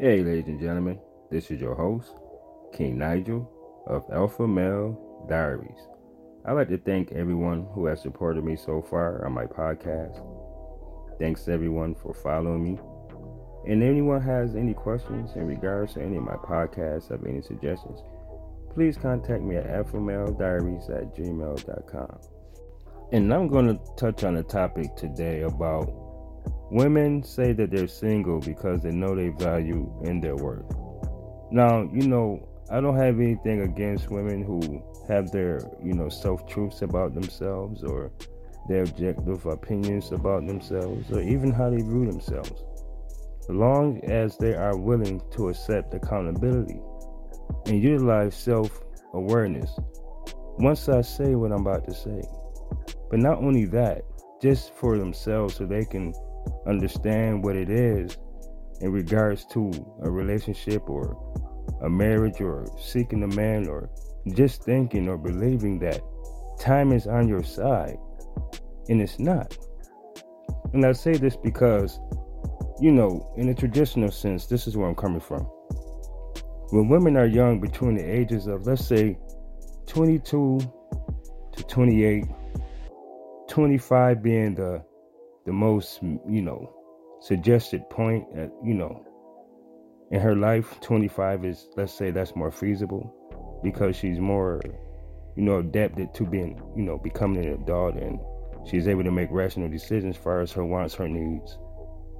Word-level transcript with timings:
Hey, 0.00 0.22
ladies 0.22 0.46
and 0.46 0.58
gentlemen, 0.58 0.98
this 1.30 1.50
is 1.50 1.60
your 1.60 1.74
host, 1.74 2.14
King 2.72 2.96
Nigel 2.96 3.46
of 3.86 4.02
Alpha 4.10 4.48
Male 4.48 5.26
Diaries. 5.28 5.76
I'd 6.46 6.52
like 6.52 6.70
to 6.70 6.78
thank 6.78 7.12
everyone 7.12 7.66
who 7.74 7.84
has 7.84 8.00
supported 8.00 8.42
me 8.42 8.56
so 8.56 8.80
far 8.80 9.26
on 9.26 9.32
my 9.32 9.44
podcast. 9.44 10.24
Thanks 11.18 11.48
everyone 11.48 11.94
for 11.94 12.14
following 12.14 12.64
me. 12.64 12.78
And 13.70 13.82
anyone 13.82 14.22
has 14.22 14.56
any 14.56 14.72
questions 14.72 15.32
in 15.36 15.46
regards 15.46 15.92
to 15.92 16.02
any 16.02 16.16
of 16.16 16.22
my 16.22 16.36
podcasts, 16.36 17.10
have 17.10 17.26
any 17.26 17.42
suggestions, 17.42 18.00
please 18.72 18.96
contact 18.96 19.42
me 19.42 19.56
at 19.56 19.66
alphamalediaries 19.66 20.88
at 20.96 21.14
gmail.com. 21.14 22.20
And 23.12 23.34
I'm 23.34 23.48
going 23.48 23.66
to 23.66 23.94
touch 23.98 24.24
on 24.24 24.38
a 24.38 24.42
topic 24.42 24.96
today 24.96 25.42
about 25.42 26.09
women 26.70 27.22
say 27.22 27.52
that 27.52 27.70
they're 27.70 27.88
single 27.88 28.40
because 28.40 28.82
they 28.82 28.92
know 28.92 29.14
they 29.14 29.28
value 29.28 29.92
in 30.04 30.20
their 30.20 30.36
worth. 30.36 30.64
Now, 31.50 31.82
you 31.92 32.06
know, 32.06 32.48
I 32.70 32.80
don't 32.80 32.96
have 32.96 33.18
anything 33.18 33.62
against 33.62 34.10
women 34.10 34.44
who 34.44 34.82
have 35.08 35.32
their, 35.32 35.60
you 35.82 35.94
know, 35.94 36.08
self 36.08 36.46
truths 36.46 36.82
about 36.82 37.14
themselves 37.14 37.82
or 37.82 38.12
their 38.68 38.84
objective 38.84 39.46
opinions 39.46 40.12
about 40.12 40.46
themselves 40.46 41.10
or 41.10 41.20
even 41.20 41.52
how 41.52 41.70
they 41.70 41.78
view 41.78 42.06
themselves. 42.06 42.62
Long 43.48 44.00
as 44.04 44.36
they 44.36 44.54
are 44.54 44.76
willing 44.76 45.20
to 45.32 45.48
accept 45.48 45.92
accountability 45.92 46.80
and 47.66 47.82
utilize 47.82 48.36
self 48.36 48.70
awareness 49.12 49.76
once 50.58 50.88
I 50.88 51.00
say 51.00 51.34
what 51.34 51.50
I'm 51.50 51.66
about 51.66 51.84
to 51.88 51.94
say. 51.94 52.22
But 53.10 53.18
not 53.18 53.38
only 53.38 53.64
that, 53.66 54.02
just 54.40 54.72
for 54.74 54.96
themselves 54.96 55.56
so 55.56 55.66
they 55.66 55.84
can 55.84 56.14
understand 56.66 57.44
what 57.44 57.56
it 57.56 57.70
is 57.70 58.16
in 58.80 58.92
regards 58.92 59.44
to 59.46 59.70
a 60.02 60.10
relationship 60.10 60.88
or 60.88 61.16
a 61.82 61.88
marriage 61.88 62.40
or 62.40 62.66
seeking 62.78 63.22
a 63.22 63.28
man 63.28 63.68
or 63.68 63.90
just 64.34 64.62
thinking 64.64 65.08
or 65.08 65.16
believing 65.16 65.78
that 65.78 66.00
time 66.58 66.92
is 66.92 67.06
on 67.06 67.26
your 67.28 67.42
side 67.42 67.96
and 68.88 69.00
it's 69.00 69.18
not. 69.18 69.56
And 70.72 70.84
I 70.84 70.92
say 70.92 71.12
this 71.16 71.36
because, 71.36 71.98
you 72.80 72.92
know, 72.92 73.32
in 73.36 73.48
a 73.48 73.54
traditional 73.54 74.10
sense, 74.10 74.46
this 74.46 74.66
is 74.66 74.76
where 74.76 74.88
I'm 74.88 74.94
coming 74.94 75.20
from. 75.20 75.42
When 76.70 76.88
women 76.88 77.16
are 77.16 77.26
young, 77.26 77.60
between 77.60 77.96
the 77.96 78.04
ages 78.04 78.46
of, 78.46 78.66
let's 78.66 78.86
say, 78.86 79.18
22 79.86 80.60
to 81.56 81.64
28, 81.64 82.24
25 83.48 84.22
being 84.22 84.54
the 84.54 84.84
the 85.46 85.52
most, 85.52 86.02
you 86.02 86.42
know, 86.42 86.72
suggested 87.20 87.88
point 87.90 88.26
at, 88.36 88.50
you 88.64 88.74
know, 88.74 89.04
in 90.10 90.20
her 90.20 90.34
life, 90.34 90.80
25 90.80 91.44
is, 91.44 91.68
let's 91.76 91.92
say 91.92 92.10
that's 92.10 92.34
more 92.34 92.50
feasible 92.50 93.60
because 93.62 93.96
she's 93.96 94.18
more, 94.18 94.60
you 95.36 95.42
know, 95.42 95.58
adapted 95.58 96.12
to 96.14 96.26
being, 96.26 96.60
you 96.76 96.82
know, 96.82 96.98
becoming 96.98 97.44
an 97.44 97.52
adult 97.52 97.94
and 97.96 98.18
she's 98.66 98.88
able 98.88 99.04
to 99.04 99.10
make 99.10 99.28
rational 99.30 99.68
decisions 99.68 100.16
as 100.16 100.22
far 100.22 100.40
as 100.40 100.52
her 100.52 100.64
wants, 100.64 100.94
her 100.94 101.08
needs, 101.08 101.58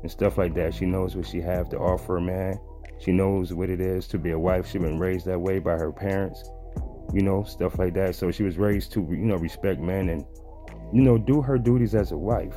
and 0.02 0.10
stuff 0.10 0.38
like 0.38 0.54
that. 0.54 0.74
She 0.74 0.86
knows 0.86 1.16
what 1.16 1.26
she 1.26 1.41
have 1.41 1.68
to 1.70 1.78
offer 1.78 2.18
a 2.18 2.20
man. 2.20 2.58
She 2.98 3.12
knows 3.12 3.52
what 3.52 3.70
it 3.70 3.80
is 3.80 4.06
to 4.08 4.18
be 4.18 4.30
a 4.30 4.38
wife. 4.38 4.66
She's 4.66 4.80
been 4.80 4.98
raised 4.98 5.26
that 5.26 5.41
way 5.41 5.58
by 5.58 5.72
her 5.72 5.92
parents, 5.92 6.44
you 7.12 7.22
know, 7.22 7.42
stuff 7.42 7.78
like 7.78 7.94
that. 7.94 8.14
So 8.14 8.30
she 8.30 8.42
was 8.42 8.58
raised 8.58 8.92
to, 8.92 9.00
you 9.00 9.24
know, 9.24 9.36
respect 9.36 9.80
men 9.80 10.10
and, 10.10 10.24
you 10.92 11.02
know, 11.02 11.18
do 11.18 11.41
her 11.41 11.58
duties 11.58 11.94
as 11.94 12.12
a 12.12 12.18
wife. 12.18 12.54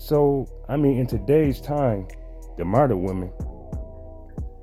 So, 0.00 0.46
I 0.66 0.78
mean, 0.78 0.98
in 0.98 1.06
today's 1.06 1.60
time, 1.60 2.08
the 2.56 2.64
modern 2.64 3.02
women, 3.02 3.30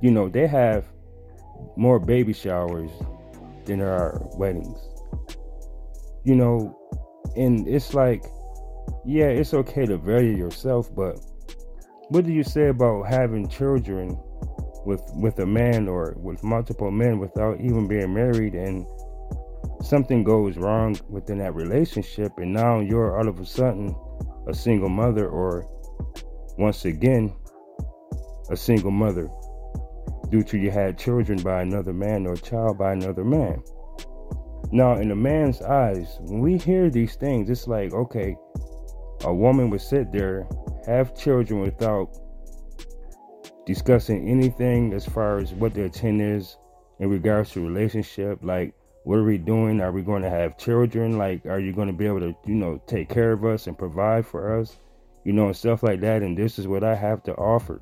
you 0.02 0.10
know, 0.10 0.30
they 0.30 0.48
have 0.48 0.84
more 1.76 2.00
baby 2.00 2.34
showers 2.34 2.90
than 3.66 3.78
there 3.78 3.94
are 3.94 4.20
weddings. 4.36 4.80
You 6.24 6.36
know, 6.36 6.76
and 7.36 7.68
it's 7.68 7.94
like, 7.94 8.26
yeah, 9.06 9.28
it's 9.28 9.54
okay 9.54 9.86
to 9.86 9.98
value 9.98 10.36
yourself, 10.36 10.94
but 10.94 11.20
what 12.10 12.26
do 12.26 12.34
you 12.34 12.44
say 12.44 12.70
about 12.70 13.04
having 13.04 13.48
children 13.48 14.20
with 14.88 15.04
with 15.14 15.38
a 15.38 15.46
man 15.46 15.88
or 15.88 16.16
with 16.18 16.44
multiple 16.44 16.90
men 16.90 17.20
without 17.20 17.62
even 17.62 17.88
being 17.88 18.12
married 18.12 18.56
and 18.56 18.88
something 19.84 20.24
goes 20.24 20.58
wrong 20.58 20.98
within 21.10 21.38
that 21.38 21.54
relationship 21.54 22.32
and 22.38 22.52
now 22.52 22.80
you're 22.80 23.20
all 23.20 23.28
of 23.28 23.40
a 23.40 23.46
sudden 23.46 23.94
a 24.48 24.54
single 24.54 24.90
mother 24.90 25.28
or 25.30 25.68
once 26.58 26.86
again 26.86 27.36
a 28.50 28.58
single 28.58 28.92
mother 28.92 29.30
due 30.30 30.44
to 30.44 30.58
you 30.58 30.72
had 30.72 30.98
children 30.98 31.42
by 31.42 31.62
another 31.62 31.94
man 31.94 32.26
or 32.26 32.34
a 32.34 32.38
child 32.38 32.78
by 32.78 32.94
another 32.94 33.24
man. 33.24 33.62
Now, 34.72 34.96
in 34.96 35.12
a 35.12 35.16
man's 35.16 35.62
eyes, 35.62 36.18
when 36.22 36.40
we 36.40 36.58
hear 36.58 36.90
these 36.90 37.16
things, 37.16 37.50
it's 37.50 37.68
like, 37.68 37.94
okay, 37.94 38.36
a 39.24 39.34
woman 39.34 39.70
would 39.70 39.82
sit 39.82 40.12
there, 40.12 40.48
have 40.86 41.18
children 41.18 41.62
without 41.62 42.10
discussing 43.66 44.28
anything 44.28 44.94
as 44.94 45.06
far 45.06 45.38
as 45.38 45.54
what 45.54 45.74
their 45.74 45.86
intent 45.86 46.22
is 46.22 46.58
in 47.00 47.10
regards 47.10 47.52
to 47.52 47.66
relationship. 47.66 48.40
Like, 48.42 48.74
what 49.08 49.20
are 49.20 49.24
we 49.24 49.38
doing? 49.38 49.80
Are 49.80 49.94
we 49.94 50.02
going 50.02 50.24
to 50.24 50.30
have 50.30 50.58
children? 50.58 51.18
Like, 51.18 51.46
are 51.46 51.62
you 51.62 51.72
going 51.72 51.88
to 51.88 51.94
be 51.94 52.06
able 52.06 52.20
to, 52.20 52.36
you 52.46 52.56
know, 52.56 52.82
take 52.88 53.08
care 53.08 53.32
of 53.32 53.46
us 53.46 53.66
and 53.66 53.78
provide 53.78 54.28
for 54.28 54.60
us? 54.60 54.76
You 55.24 55.32
know, 55.32 55.46
and 55.46 55.56
stuff 55.56 55.82
like 55.82 56.02
that. 56.02 56.24
And 56.24 56.38
this 56.38 56.60
is 56.60 56.68
what 56.68 56.84
I 56.84 56.94
have 56.94 57.24
to 57.24 57.34
offer, 57.36 57.82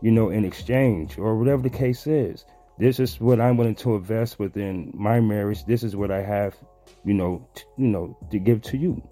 you 0.00 0.10
know, 0.10 0.30
in 0.30 0.46
exchange 0.46 1.18
or 1.18 1.36
whatever 1.36 1.60
the 1.60 1.68
case 1.68 2.06
is. 2.06 2.46
This 2.78 2.98
is 2.98 3.20
what 3.20 3.42
I'm 3.42 3.58
willing 3.58 3.74
to 3.74 3.94
invest 3.96 4.38
within 4.38 4.90
my 4.94 5.20
marriage. 5.20 5.66
This 5.66 5.82
is 5.82 5.94
what 5.94 6.10
I 6.10 6.22
have, 6.22 6.56
you 7.04 7.12
know, 7.12 7.46
t- 7.54 7.64
you 7.76 7.88
know, 7.88 8.16
to 8.30 8.38
give 8.38 8.62
to 8.62 8.78
you 8.78 9.06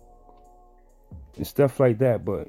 and 1.37 1.47
stuff 1.47 1.79
like 1.79 1.99
that. 1.99 2.25
But 2.25 2.49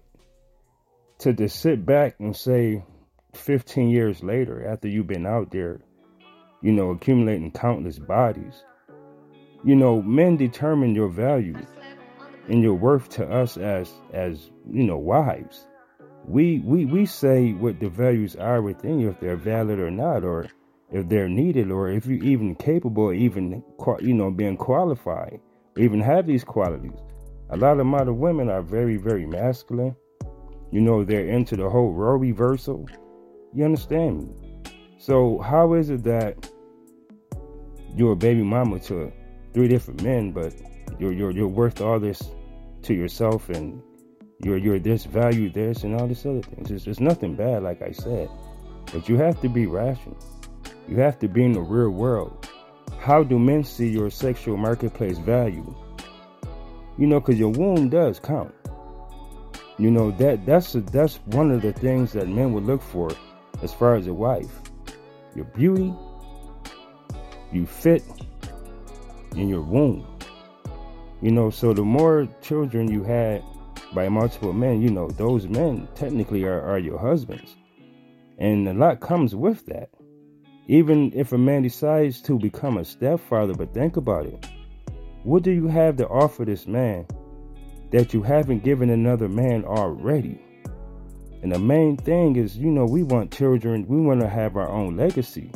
to 1.20 1.34
just 1.34 1.60
sit 1.60 1.86
back 1.86 2.16
and 2.20 2.34
say 2.34 2.86
15 3.34 3.90
years 3.90 4.24
later, 4.24 4.66
after 4.66 4.88
you've 4.88 5.08
been 5.08 5.26
out 5.26 5.52
there, 5.52 5.82
you 6.62 6.72
know, 6.72 6.92
accumulating 6.92 7.52
countless 7.52 8.00
bodies, 8.00 8.64
you 9.68 9.76
know, 9.76 10.02
men 10.02 10.38
determine 10.38 10.96
your 10.96 11.10
value 11.10 11.58
and 12.48 12.64
your 12.64 12.76
worth 12.76 13.10
to 13.10 13.30
us 13.30 13.58
as 13.58 13.92
as 14.14 14.50
you 14.72 14.84
know 14.84 14.98
wives. 14.98 15.68
We 16.26 16.60
we 16.60 16.86
we 16.86 17.06
say 17.06 17.52
what 17.52 17.82
the 17.82 17.90
values 17.90 18.38
are 18.38 18.62
within 18.62 18.98
you, 18.98 19.10
if 19.10 19.20
they're 19.20 19.36
valid 19.36 19.80
or 19.80 19.92
not, 19.92 20.24
or 20.24 20.48
if 20.90 21.10
they're 21.10 21.28
needed, 21.28 21.70
or 21.70 21.90
if 21.90 22.06
you're 22.06 22.24
even 22.24 22.56
capable, 22.56 23.12
even 23.12 23.62
you 24.00 24.14
know 24.14 24.32
being 24.32 24.56
qualified, 24.56 25.42
even 25.76 26.00
have 26.00 26.26
these 26.26 26.46
qualities. 26.46 26.98
A 27.50 27.58
lot 27.58 27.82
of 27.82 27.88
modern 27.88 28.20
women 28.20 28.50
are 28.50 28.62
very 28.62 28.96
very 28.96 29.26
masculine. 29.26 29.98
You 30.72 30.80
know, 30.80 31.04
they're 31.04 31.28
into 31.28 31.58
the 31.58 31.70
whole 31.70 31.92
role 31.92 32.16
reversal. 32.16 32.88
You 33.54 33.66
understand 33.66 34.20
me? 34.20 34.62
So 34.98 35.40
how 35.40 35.74
is 35.74 35.90
it 35.90 36.04
that 36.04 36.50
you're 37.98 38.14
a 38.14 38.16
baby 38.16 38.44
mama 38.44 38.80
to 38.80 39.12
three 39.54 39.68
different 39.68 40.04
men, 40.04 40.32
but 40.32 40.54
you're 41.00 41.12
you're 41.12 41.32
you're 41.32 41.48
worth 41.48 41.82
all 41.82 42.00
this 42.00 42.22
to 42.84 42.94
yourself 42.94 43.50
and 43.50 43.82
you're 44.40 44.58
you're 44.58 44.80
this 44.80 45.06
value 45.06 45.50
this 45.50 45.84
and 45.84 46.00
all 46.00 46.08
this 46.08 46.26
other 46.26 46.42
things. 46.42 46.72
It's, 46.72 46.88
it's 46.88 47.00
nothing 47.00 47.36
bad, 47.36 47.64
like 47.64 47.82
I 47.82 47.92
said, 47.92 48.30
but 48.92 49.10
you 49.10 49.18
have 49.18 49.42
to 49.42 49.50
be 49.50 49.66
rational. 49.66 50.18
You 50.88 50.98
have 50.98 51.20
to 51.20 51.28
be 51.28 51.44
in 51.44 51.54
the 51.54 51.62
real 51.62 51.90
world. 51.90 52.48
How 53.00 53.24
do 53.24 53.38
men 53.38 53.64
see 53.64 53.88
your 53.88 54.10
sexual 54.10 54.58
marketplace 54.58 55.18
value? 55.18 55.76
You 56.98 57.08
know, 57.08 57.20
because 57.20 57.38
your 57.38 57.50
womb 57.50 57.90
does 57.90 58.20
count. 58.20 58.54
You 59.78 59.92
know 59.92 60.12
that 60.12 60.46
that's 60.46 60.74
a, 60.76 60.82
that's 60.82 61.18
one 61.26 61.52
of 61.52 61.62
the 61.62 61.72
things 61.72 62.14
that 62.14 62.28
men 62.28 62.54
would 62.54 62.64
look 62.64 62.82
for 62.82 63.12
as 63.62 63.74
far 63.74 63.96
as 63.96 64.08
a 64.08 64.14
wife. 64.14 64.62
Your 65.36 65.46
beauty, 65.46 65.94
you 67.52 67.66
fit 67.66 68.04
in 69.38 69.50
your 69.50 69.62
womb. 69.62 70.06
You 71.22 71.32
know, 71.32 71.50
so 71.50 71.74
the 71.74 71.84
more 71.84 72.28
children 72.42 72.92
you 72.92 73.04
had 73.04 73.44
by 73.94 74.10
multiple 74.10 74.54
men, 74.54 74.82
you 74.82 74.90
know, 74.90 75.10
those 75.10 75.48
men 75.48 75.88
technically 75.96 76.44
are, 76.44 76.62
are 76.62 76.80
your 76.80 77.00
husbands. 77.00 77.56
And 78.38 78.68
a 78.68 78.74
lot 78.74 79.00
comes 79.00 79.36
with 79.36 79.66
that. 79.66 79.90
Even 80.68 81.12
if 81.16 81.32
a 81.32 81.38
man 81.38 81.64
decides 81.64 82.22
to 82.24 82.38
become 82.38 82.78
a 82.78 82.86
stepfather, 82.86 83.54
but 83.54 83.74
think 83.74 83.98
about 83.98 84.26
it. 84.26 84.46
What 85.24 85.44
do 85.44 85.52
you 85.52 85.68
have 85.68 85.98
to 85.98 86.08
offer 86.08 86.46
this 86.46 86.68
man 86.68 87.08
that 87.92 88.14
you 88.14 88.22
haven't 88.22 88.64
given 88.64 88.90
another 88.90 89.30
man 89.30 89.64
already? 89.66 90.40
And 91.42 91.52
the 91.52 91.60
main 91.60 91.98
thing 91.98 92.36
is, 92.36 92.58
you 92.58 92.70
know, 92.70 92.86
we 92.86 93.04
want 93.04 93.32
children, 93.32 93.88
we 93.88 94.02
want 94.02 94.20
to 94.22 94.30
have 94.30 94.58
our 94.58 94.70
own 94.70 94.98
legacy 94.98 95.52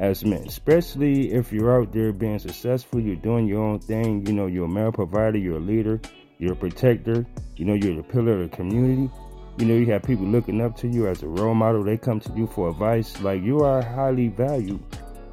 as 0.00 0.24
men, 0.24 0.42
especially 0.46 1.30
if 1.30 1.52
you're 1.52 1.78
out 1.78 1.92
there 1.92 2.10
being 2.10 2.38
successful, 2.38 2.98
you're 2.98 3.16
doing 3.16 3.46
your 3.46 3.62
own 3.62 3.78
thing, 3.78 4.26
you 4.26 4.32
know, 4.32 4.46
you're 4.46 4.64
a 4.64 4.68
male 4.68 4.90
provider, 4.90 5.36
you're 5.36 5.58
a 5.58 5.60
leader, 5.60 6.00
you're 6.38 6.54
a 6.54 6.56
protector, 6.56 7.26
you 7.56 7.66
know, 7.66 7.74
you're 7.74 7.94
the 7.94 8.02
pillar 8.02 8.40
of 8.40 8.50
the 8.50 8.56
community. 8.56 9.12
You 9.58 9.66
know, 9.66 9.74
you 9.74 9.84
have 9.92 10.02
people 10.02 10.24
looking 10.24 10.62
up 10.62 10.74
to 10.78 10.88
you 10.88 11.06
as 11.06 11.22
a 11.22 11.28
role 11.28 11.54
model. 11.54 11.84
They 11.84 11.98
come 11.98 12.18
to 12.20 12.32
you 12.34 12.46
for 12.46 12.70
advice. 12.70 13.20
Like 13.20 13.42
you 13.42 13.60
are 13.60 13.82
highly 13.82 14.28
valued 14.28 14.82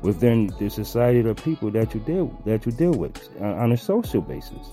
within 0.01 0.47
the 0.59 0.69
society 0.69 1.21
of 1.21 1.37
people 1.37 1.71
that 1.71 1.93
you 1.93 2.01
deal 2.01 2.37
that 2.45 2.65
you 2.65 2.73
deal 2.73 2.91
with 2.91 3.29
uh, 3.39 3.45
on 3.45 3.71
a 3.71 3.77
social 3.77 4.19
basis. 4.19 4.67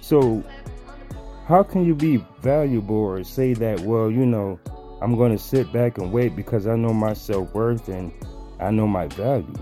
So, 0.00 0.42
how 1.46 1.62
can 1.62 1.84
you 1.84 1.94
be 1.94 2.16
valuable 2.40 2.96
or 2.96 3.22
say 3.22 3.54
that? 3.54 3.78
Well, 3.80 4.10
you 4.10 4.26
know, 4.26 4.58
I'm 5.00 5.16
going 5.16 5.32
to 5.32 5.38
sit 5.38 5.72
back 5.72 5.98
and 5.98 6.12
wait 6.12 6.34
because 6.34 6.66
I 6.66 6.74
know 6.74 6.92
my 6.92 7.12
self 7.12 7.54
worth 7.54 7.88
and 7.88 8.12
I 8.58 8.70
know 8.70 8.86
my 8.86 9.06
value. 9.08 9.54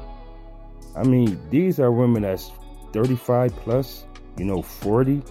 I 0.96 1.02
mean, 1.02 1.38
these 1.50 1.78
are 1.78 1.92
women 1.92 2.22
that's 2.22 2.50
35 2.92 3.54
plus, 3.56 4.06
you 4.38 4.46
know, 4.46 4.62
40. 4.62 5.22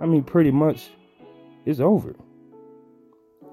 I 0.00 0.06
mean, 0.06 0.22
pretty 0.22 0.52
much 0.52 0.90
it's 1.66 1.80
over. 1.80 2.14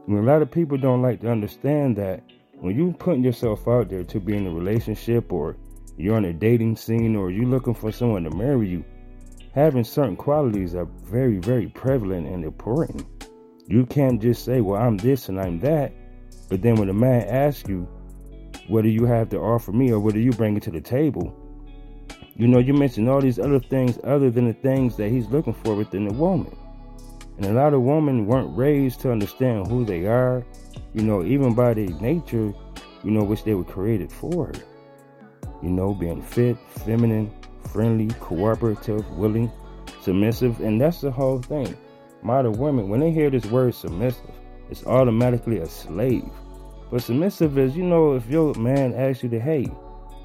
And 0.08 0.20
a 0.20 0.22
lot 0.22 0.44
of 0.44 0.52
people 0.52 0.78
don't 0.78 1.02
like 1.02 1.22
to 1.22 1.32
understand 1.32 1.98
that 1.98 2.24
when 2.60 2.76
you 2.76 2.94
putting 3.00 3.24
yourself 3.24 3.68
out 3.68 3.90
there 3.90 4.04
to 4.04 4.20
be 4.20 4.38
in 4.38 4.48
a 4.48 4.52
relationship 4.52 5.34
or 5.34 5.58
you're 5.98 6.16
on 6.16 6.26
a 6.26 6.34
dating 6.34 6.76
scene 6.76 7.16
or 7.16 7.32
you're 7.32 7.46
looking 7.46 7.74
for 7.74 7.92
someone 7.92 8.24
to 8.24 8.30
marry 8.30 8.70
you, 8.70 8.86
having 9.54 9.84
certain 9.84 10.16
qualities 10.16 10.76
are 10.76 10.86
very, 10.86 11.40
very 11.40 11.68
prevalent 11.68 12.28
and 12.28 12.44
important. 12.44 13.04
You 13.68 13.86
can't 13.86 14.22
just 14.22 14.46
say, 14.46 14.62
well, 14.62 14.82
I'm 14.82 14.98
this 14.98 15.28
and 15.28 15.40
I'm 15.40 15.60
that. 15.60 15.92
But 16.50 16.62
then 16.62 16.76
when 16.76 16.90
a 16.90 16.94
man 16.94 17.28
asks 17.28 17.68
you, 17.68 17.88
what 18.68 18.84
do 18.84 18.90
you 18.90 19.06
have 19.06 19.30
to 19.30 19.38
offer 19.38 19.72
me 19.72 19.92
or 19.92 20.00
what 20.00 20.14
do 20.14 20.22
you 20.22 20.32
bring 20.32 20.60
to 20.62 20.72
the 20.72 20.82
table? 20.82 21.36
You 22.36 22.48
know, 22.48 22.60
you 22.60 22.74
mentioned 22.74 23.10
all 23.10 23.20
these 23.20 23.40
other 23.40 23.60
things 23.60 24.00
other 24.04 24.30
than 24.30 24.48
the 24.48 24.54
things 24.54 24.96
that 24.98 25.10
he's 25.10 25.28
looking 25.28 25.54
for 25.54 25.76
within 25.76 26.08
a 26.08 26.14
woman. 26.14 26.56
And 27.38 27.46
a 27.46 27.54
lot 27.54 27.74
of 27.74 27.82
women 27.82 28.26
weren't 28.26 28.56
raised 28.58 29.02
to 29.02 29.12
understand 29.12 29.68
who 29.68 29.84
they 29.84 30.06
are, 30.06 30.46
you 30.94 31.04
know, 31.04 31.24
even 31.24 31.54
by 31.54 31.74
their 31.74 31.88
nature, 31.88 32.54
you 33.04 33.12
know, 33.12 33.24
which 33.24 33.44
they 33.44 33.54
were 33.54 33.64
created 33.64 34.12
for. 34.12 34.52
You 35.62 35.70
know, 35.70 35.94
being 35.94 36.22
fit, 36.22 36.58
feminine, 36.86 37.32
friendly, 37.74 38.08
cooperative, 38.20 39.10
willing, 39.18 39.52
submissive, 40.02 40.62
and 40.62 40.80
that's 40.80 41.02
the 41.02 41.12
whole 41.12 41.42
thing. 41.42 41.76
Modern 42.28 42.58
women, 42.58 42.90
when 42.90 43.00
they 43.00 43.10
hear 43.10 43.30
this 43.30 43.46
word 43.46 43.74
submissive, 43.74 44.36
it's 44.70 44.86
automatically 44.86 45.60
a 45.60 45.66
slave. 45.66 46.30
But 46.92 47.02
submissive 47.02 47.58
is, 47.58 47.78
you 47.78 47.84
know, 47.84 48.16
if 48.16 48.28
your 48.28 48.54
man 48.56 48.94
asks 48.96 49.24
you 49.24 49.30
to, 49.30 49.40
hey, 49.40 49.72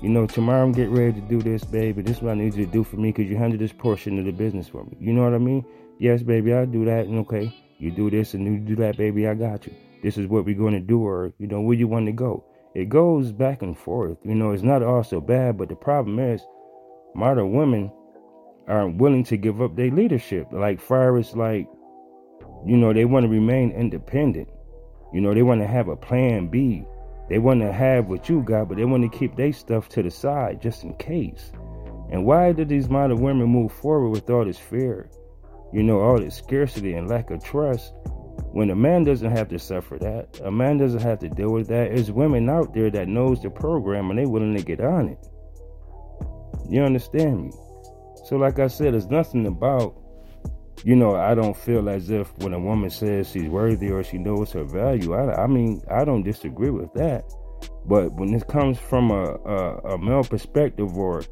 you 0.00 0.08
know, 0.08 0.26
tomorrow 0.26 0.64
I'm 0.64 0.72
getting 0.72 0.96
ready 0.96 1.12
to 1.12 1.20
do 1.28 1.40
this, 1.40 1.62
baby. 1.62 2.02
This 2.02 2.16
is 2.16 2.22
what 2.24 2.32
I 2.32 2.34
need 2.34 2.56
you 2.56 2.66
to 2.66 2.72
do 2.72 2.82
for 2.82 2.96
me 2.96 3.12
because 3.12 3.30
you 3.30 3.36
handle 3.36 3.56
this 3.56 3.70
portion 3.70 4.18
of 4.18 4.24
the 4.24 4.32
business 4.32 4.66
for 4.66 4.82
me. 4.82 4.96
You 4.98 5.12
know 5.12 5.22
what 5.22 5.32
I 5.32 5.38
mean? 5.38 5.64
Yes, 6.00 6.24
baby, 6.24 6.52
I'll 6.52 6.66
do 6.66 6.84
that. 6.86 7.06
And 7.06 7.20
okay, 7.20 7.54
you 7.78 7.92
do 7.92 8.10
this 8.10 8.34
and 8.34 8.44
you 8.44 8.58
do 8.58 8.74
that, 8.82 8.96
baby, 8.96 9.28
I 9.28 9.34
got 9.34 9.64
you. 9.68 9.74
This 10.02 10.18
is 10.18 10.26
what 10.26 10.44
we're 10.44 10.58
going 10.58 10.74
to 10.74 10.80
do, 10.80 11.06
or, 11.06 11.32
you 11.38 11.46
know, 11.46 11.60
where 11.60 11.76
you 11.76 11.86
want 11.86 12.06
to 12.06 12.12
go. 12.12 12.44
It 12.74 12.88
goes 12.88 13.30
back 13.30 13.62
and 13.62 13.78
forth. 13.78 14.18
You 14.24 14.34
know, 14.34 14.50
it's 14.50 14.64
not 14.64 14.82
all 14.82 15.04
so 15.04 15.20
bad, 15.20 15.56
but 15.56 15.68
the 15.68 15.76
problem 15.76 16.18
is 16.18 16.44
modern 17.14 17.52
women 17.52 17.92
aren't 18.66 18.98
willing 18.98 19.22
to 19.26 19.36
give 19.36 19.62
up 19.62 19.76
their 19.76 19.92
leadership. 19.92 20.48
Like, 20.50 20.80
far 20.80 21.16
as 21.16 21.36
like, 21.36 21.68
you 22.66 22.76
know, 22.76 22.92
they 22.92 23.04
want 23.04 23.24
to 23.24 23.28
remain 23.28 23.70
independent. 23.72 24.48
You 25.12 25.20
know, 25.20 25.34
they 25.34 25.42
want 25.42 25.60
to 25.60 25.66
have 25.66 25.88
a 25.88 25.96
plan 25.96 26.48
B. 26.48 26.84
They 27.28 27.38
want 27.38 27.60
to 27.60 27.72
have 27.72 28.06
what 28.06 28.28
you 28.28 28.42
got, 28.42 28.68
but 28.68 28.76
they 28.76 28.84
want 28.84 29.10
to 29.10 29.18
keep 29.18 29.36
their 29.36 29.52
stuff 29.52 29.88
to 29.90 30.02
the 30.02 30.10
side 30.10 30.60
just 30.60 30.84
in 30.84 30.94
case. 30.94 31.52
And 32.10 32.24
why 32.24 32.52
do 32.52 32.64
these 32.64 32.88
modern 32.88 33.20
women 33.20 33.46
move 33.46 33.72
forward 33.72 34.10
with 34.10 34.28
all 34.28 34.44
this 34.44 34.58
fear? 34.58 35.08
you 35.72 35.82
know, 35.82 36.00
all 36.00 36.18
this 36.18 36.36
scarcity 36.36 36.94
and 36.94 37.08
lack 37.08 37.30
of 37.30 37.42
trust, 37.42 37.94
when 38.52 38.70
a 38.70 38.76
man 38.76 39.04
doesn't 39.04 39.30
have 39.30 39.48
to 39.48 39.58
suffer 39.58 39.98
that, 39.98 40.40
a 40.44 40.50
man 40.50 40.76
doesn't 40.76 41.00
have 41.00 41.18
to 41.20 41.28
deal 41.28 41.50
with 41.50 41.68
that. 41.68 41.90
There's 41.90 42.12
women 42.12 42.48
out 42.50 42.74
there 42.74 42.90
that 42.90 43.08
knows 43.08 43.42
the 43.42 43.50
program 43.50 44.10
and 44.10 44.18
they 44.18 44.26
willing 44.26 44.54
to 44.54 44.62
get 44.62 44.80
on 44.80 45.08
it. 45.08 45.18
You 46.68 46.82
understand 46.82 47.44
me? 47.44 47.52
So, 48.26 48.36
like 48.36 48.58
I 48.58 48.66
said, 48.66 48.92
there's 48.92 49.06
nothing 49.06 49.46
about, 49.46 49.94
you 50.84 50.96
know, 50.96 51.14
I 51.14 51.34
don't 51.34 51.56
feel 51.56 51.88
as 51.88 52.10
if 52.10 52.36
when 52.38 52.52
a 52.52 52.58
woman 52.58 52.90
says 52.90 53.30
she's 53.30 53.48
worthy 53.48 53.90
or 53.90 54.02
she 54.02 54.18
knows 54.18 54.52
her 54.52 54.64
value. 54.64 55.14
I, 55.14 55.44
I 55.44 55.46
mean, 55.46 55.82
I 55.90 56.04
don't 56.04 56.22
disagree 56.22 56.70
with 56.70 56.92
that. 56.94 57.24
But 57.84 58.12
when 58.14 58.34
it 58.34 58.46
comes 58.48 58.78
from 58.78 59.10
a, 59.10 59.34
a, 59.34 59.76
a 59.94 59.98
male 59.98 60.24
perspective 60.24 60.96
or 60.96 61.24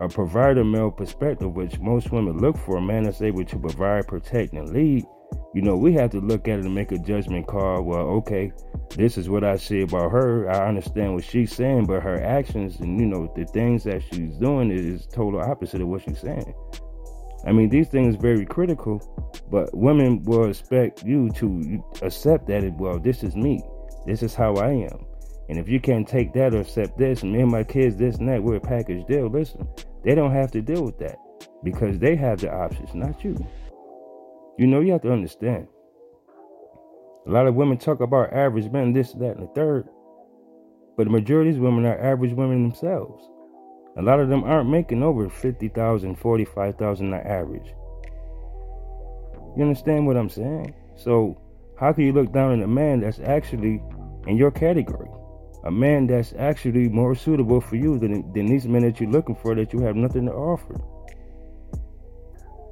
a 0.00 0.08
provider 0.08 0.64
male 0.64 0.90
perspective, 0.90 1.54
which 1.54 1.78
most 1.78 2.10
women 2.10 2.38
look 2.38 2.56
for, 2.58 2.76
a 2.76 2.82
man 2.82 3.04
that's 3.04 3.22
able 3.22 3.44
to 3.44 3.58
provide, 3.58 4.06
protect, 4.06 4.52
and 4.52 4.70
lead, 4.70 5.04
you 5.54 5.62
know, 5.62 5.76
we 5.76 5.92
have 5.94 6.10
to 6.10 6.20
look 6.20 6.48
at 6.48 6.58
it 6.58 6.64
and 6.64 6.74
make 6.74 6.92
a 6.92 6.98
judgment 6.98 7.46
call. 7.46 7.82
Well, 7.82 8.06
okay, 8.18 8.52
this 8.96 9.16
is 9.16 9.28
what 9.28 9.42
I 9.42 9.56
see 9.56 9.82
about 9.82 10.10
her. 10.10 10.50
I 10.50 10.68
understand 10.68 11.14
what 11.14 11.24
she's 11.24 11.54
saying, 11.54 11.86
but 11.86 12.02
her 12.02 12.22
actions 12.22 12.78
and, 12.80 13.00
you 13.00 13.06
know, 13.06 13.32
the 13.34 13.44
things 13.46 13.84
that 13.84 14.02
she's 14.02 14.36
doing 14.36 14.70
is 14.70 15.06
total 15.06 15.40
opposite 15.40 15.80
of 15.80 15.88
what 15.88 16.02
she's 16.02 16.20
saying. 16.20 16.54
I 17.46 17.52
mean, 17.52 17.68
these 17.68 17.88
things 17.88 18.16
very 18.16 18.44
critical, 18.44 19.00
but 19.50 19.72
women 19.72 20.22
will 20.24 20.48
expect 20.50 21.04
you 21.04 21.30
to 21.30 21.84
accept 22.02 22.48
that, 22.48 22.74
well, 22.76 22.98
this 22.98 23.22
is 23.22 23.36
me. 23.36 23.62
This 24.04 24.22
is 24.22 24.34
how 24.34 24.56
I 24.56 24.70
am. 24.70 25.06
And 25.48 25.58
if 25.58 25.68
you 25.68 25.78
can't 25.78 26.08
take 26.08 26.32
that 26.32 26.54
or 26.54 26.60
accept 26.60 26.98
this, 26.98 27.22
me 27.22 27.40
and 27.40 27.50
my 27.50 27.62
kids, 27.62 27.96
this 27.96 28.16
and 28.16 28.28
that, 28.28 28.42
we're 28.42 28.56
a 28.56 28.60
package 28.60 29.06
deal. 29.06 29.28
Listen, 29.28 29.68
they 30.04 30.16
don't 30.16 30.32
have 30.32 30.50
to 30.52 30.60
deal 30.60 30.82
with 30.82 30.98
that 30.98 31.18
because 31.62 32.00
they 32.00 32.16
have 32.16 32.40
the 32.40 32.52
options, 32.52 32.94
not 32.94 33.22
you. 33.22 33.36
You 34.58 34.66
know, 34.66 34.80
you 34.80 34.90
have 34.92 35.02
to 35.02 35.12
understand. 35.12 35.68
A 37.26 37.30
lot 37.30 37.46
of 37.46 37.54
women 37.54 37.78
talk 37.78 38.00
about 38.00 38.32
average 38.32 38.70
men, 38.72 38.92
this, 38.92 39.12
that, 39.12 39.36
and 39.36 39.48
the 39.48 39.52
third. 39.54 39.88
But 40.96 41.04
the 41.04 41.10
majority 41.10 41.50
of 41.50 41.58
women 41.58 41.84
are 41.86 41.98
average 41.98 42.32
women 42.32 42.62
themselves. 42.62 43.28
A 43.96 44.02
lot 44.02 44.20
of 44.20 44.28
them 44.28 44.44
aren't 44.44 44.68
making 44.68 45.02
over 45.02 45.28
50,000, 45.28 46.16
45,000 46.16 47.14
on 47.14 47.20
average. 47.20 47.74
You 49.56 49.62
understand 49.62 50.06
what 50.06 50.16
I'm 50.16 50.28
saying? 50.28 50.74
So, 50.96 51.40
how 51.78 51.92
can 51.92 52.04
you 52.04 52.12
look 52.12 52.32
down 52.32 52.52
on 52.52 52.62
a 52.62 52.66
man 52.66 53.00
that's 53.00 53.20
actually 53.20 53.82
in 54.26 54.36
your 54.36 54.50
category? 54.50 55.08
a 55.66 55.70
man 55.70 56.06
that's 56.06 56.32
actually 56.38 56.88
more 56.88 57.16
suitable 57.16 57.60
for 57.60 57.74
you 57.74 57.98
than, 57.98 58.32
than 58.32 58.46
these 58.46 58.68
men 58.68 58.82
that 58.82 59.00
you're 59.00 59.10
looking 59.10 59.34
for 59.34 59.52
that 59.56 59.72
you 59.72 59.80
have 59.80 59.96
nothing 59.96 60.26
to 60.26 60.32
offer. 60.32 60.80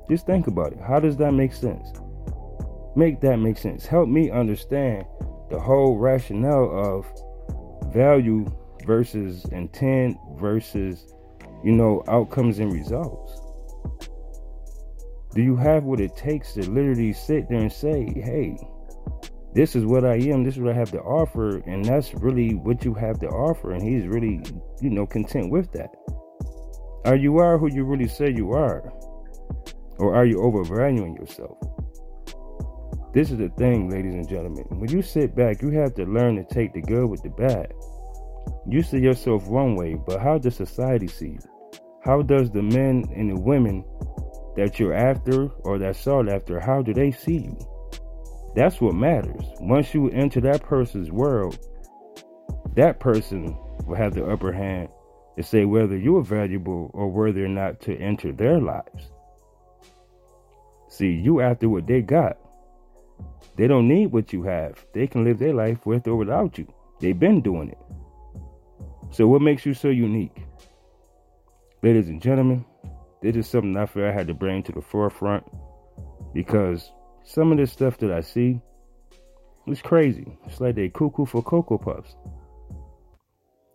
Just 0.08 0.26
think 0.26 0.46
about 0.46 0.72
it. 0.72 0.78
How 0.80 1.00
does 1.00 1.16
that 1.16 1.32
make 1.32 1.52
sense? 1.52 1.88
Make 2.94 3.20
that 3.22 3.38
make 3.38 3.58
sense. 3.58 3.84
Help 3.84 4.08
me 4.08 4.30
understand 4.30 5.06
the 5.50 5.58
whole 5.58 5.96
rationale 5.96 6.70
of 6.70 7.92
value 7.92 8.46
versus 8.86 9.44
intent 9.52 10.16
versus, 10.38 11.12
you 11.62 11.72
know, 11.72 12.02
outcomes 12.08 12.58
and 12.58 12.72
results. 12.72 13.40
Do 15.34 15.42
you 15.42 15.56
have 15.56 15.84
what 15.84 16.00
it 16.00 16.16
takes 16.16 16.52
to 16.54 16.70
literally 16.70 17.12
sit 17.12 17.48
there 17.48 17.58
and 17.58 17.72
say, 17.72 18.04
hey, 18.14 18.56
this 19.52 19.74
is 19.76 19.84
what 19.84 20.04
I 20.04 20.16
am, 20.16 20.44
this 20.44 20.54
is 20.54 20.60
what 20.60 20.72
I 20.72 20.78
have 20.78 20.90
to 20.92 21.00
offer, 21.00 21.58
and 21.58 21.84
that's 21.84 22.14
really 22.14 22.54
what 22.54 22.84
you 22.84 22.94
have 22.94 23.18
to 23.20 23.28
offer, 23.28 23.72
and 23.72 23.82
he's 23.82 24.06
really, 24.06 24.40
you 24.80 24.90
know, 24.90 25.06
content 25.06 25.50
with 25.50 25.72
that. 25.72 25.90
Are 27.04 27.16
you 27.16 27.38
are 27.38 27.58
who 27.58 27.72
you 27.72 27.84
really 27.84 28.08
say 28.08 28.32
you 28.34 28.52
are? 28.52 28.92
Or 29.98 30.14
are 30.14 30.26
you 30.26 30.40
overvaluing 30.40 31.16
yourself? 31.16 31.58
This 33.12 33.30
is 33.30 33.38
the 33.38 33.48
thing, 33.50 33.90
ladies 33.90 34.14
and 34.14 34.28
gentlemen. 34.28 34.64
When 34.70 34.90
you 34.90 35.02
sit 35.02 35.36
back, 35.36 35.62
you 35.62 35.70
have 35.70 35.94
to 35.94 36.04
learn 36.04 36.34
to 36.34 36.44
take 36.44 36.72
the 36.72 36.82
good 36.82 37.06
with 37.06 37.22
the 37.22 37.28
bad. 37.28 37.72
You 38.66 38.82
see 38.82 38.98
yourself 38.98 39.46
one 39.46 39.76
way, 39.76 39.94
but 39.94 40.20
how 40.20 40.38
does 40.38 40.56
society 40.56 41.06
see 41.06 41.30
you? 41.30 41.38
How 42.04 42.22
does 42.22 42.50
the 42.50 42.62
men 42.62 43.04
and 43.14 43.30
the 43.30 43.40
women 43.40 43.84
that 44.56 44.78
you're 44.78 44.94
after 44.94 45.48
or 45.64 45.78
that 45.78 45.96
sought 45.96 46.28
after, 46.28 46.60
how 46.60 46.82
do 46.82 46.94
they 46.94 47.10
see 47.10 47.38
you? 47.38 47.58
That's 48.54 48.80
what 48.80 48.94
matters. 48.94 49.44
Once 49.60 49.94
you 49.94 50.10
enter 50.10 50.40
that 50.42 50.62
person's 50.62 51.10
world, 51.10 51.58
that 52.76 53.00
person 53.00 53.56
will 53.86 53.96
have 53.96 54.14
the 54.14 54.24
upper 54.24 54.52
hand 54.52 54.88
to 55.36 55.42
say 55.42 55.64
whether 55.64 55.96
you 55.96 56.16
are 56.18 56.22
valuable 56.22 56.90
or 56.94 57.10
worthy 57.10 57.42
or 57.42 57.48
not 57.48 57.80
to 57.82 57.96
enter 57.98 58.32
their 58.32 58.60
lives. 58.60 59.10
See, 60.88 61.10
you 61.10 61.40
after 61.40 61.68
what 61.68 61.86
they 61.86 62.02
got. 62.02 62.38
They 63.56 63.66
don't 63.66 63.88
need 63.88 64.12
what 64.12 64.32
you 64.32 64.44
have. 64.44 64.84
They 64.92 65.06
can 65.06 65.24
live 65.24 65.38
their 65.38 65.54
life 65.54 65.84
with 65.86 66.06
or 66.06 66.16
without 66.16 66.58
you. 66.58 66.72
They've 67.00 67.18
been 67.18 67.40
doing 67.40 67.70
it. 67.70 67.78
So 69.14 69.28
what 69.28 69.42
makes 69.42 69.64
you 69.64 69.74
so 69.74 69.90
unique? 69.90 70.44
Ladies 71.84 72.08
and 72.08 72.20
gentlemen, 72.20 72.64
this 73.22 73.36
is 73.36 73.46
something 73.46 73.76
I 73.76 73.86
feel 73.86 74.06
I 74.06 74.10
had 74.10 74.26
to 74.26 74.34
bring 74.34 74.64
to 74.64 74.72
the 74.72 74.80
forefront 74.82 75.44
because 76.34 76.90
some 77.22 77.52
of 77.52 77.58
this 77.58 77.70
stuff 77.70 77.96
that 77.98 78.10
I 78.10 78.22
see 78.22 78.60
is 79.68 79.80
crazy. 79.80 80.36
It's 80.46 80.60
like 80.60 80.74
they 80.74 80.88
cuckoo 80.88 81.26
for 81.26 81.44
Cocoa 81.44 81.78
Puffs. 81.78 82.16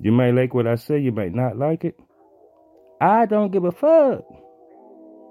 You 0.01 0.11
might 0.11 0.31
like 0.31 0.53
what 0.53 0.67
I 0.67 0.75
say, 0.75 0.99
you 0.99 1.13
might 1.13 1.33
not 1.33 1.57
like 1.57 1.85
it. 1.85 1.97
I 2.99 3.25
don't 3.25 3.53
give 3.53 3.63
a 3.63 3.71
fuck. 3.71 4.25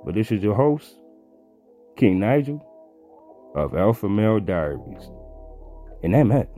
But 0.07 0.15
this 0.15 0.33
is 0.33 0.43
your 0.43 0.55
host, 0.55 0.91
King 1.99 2.19
Nigel 2.21 2.65
of 3.55 3.77
Alpha 3.77 4.09
Male 4.09 4.41
Diaries. 4.41 5.11
And 6.03 6.15
that 6.15 6.25
meant 6.25 6.49